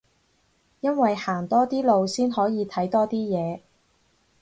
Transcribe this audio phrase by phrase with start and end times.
[0.79, 3.61] 因為行多啲路先可以睇多啲嘢